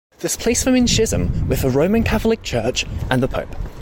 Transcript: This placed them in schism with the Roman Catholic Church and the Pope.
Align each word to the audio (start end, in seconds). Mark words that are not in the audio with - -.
This 0.21 0.35
placed 0.35 0.65
them 0.65 0.73
in 0.75 0.87
schism 0.87 1.47
with 1.47 1.61
the 1.61 1.69
Roman 1.69 2.01
Catholic 2.01 2.41
Church 2.41 2.87
and 3.11 3.21
the 3.21 3.27
Pope. 3.27 3.55